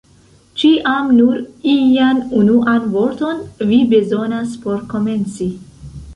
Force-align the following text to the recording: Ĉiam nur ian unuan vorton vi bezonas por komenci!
Ĉiam 0.59 1.11
nur 1.17 1.35
ian 1.73 2.21
unuan 2.39 2.89
vorton 2.95 3.45
vi 3.75 3.79
bezonas 3.93 4.59
por 4.65 4.83
komenci! 4.97 5.53